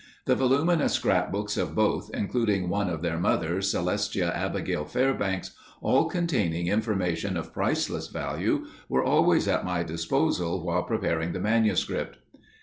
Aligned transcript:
The 0.25 0.33
voluminous 0.33 0.93
scrapbooks 0.93 1.57
of 1.57 1.75
both, 1.75 2.09
including 2.11 2.69
one 2.69 2.89
of 2.89 3.03
their 3.03 3.19
mother, 3.19 3.61
Celestia 3.61 4.35
Abigail 4.35 4.83
Fairbanks, 4.83 5.51
all 5.79 6.05
containing 6.05 6.65
information 6.69 7.37
of 7.37 7.53
priceless 7.53 8.07
value 8.07 8.65
were 8.89 9.03
always 9.03 9.47
at 9.47 9.63
my 9.63 9.83
disposal 9.83 10.65
while 10.65 10.81
preparing 10.81 11.33
the 11.33 11.39
manuscript. 11.39 12.17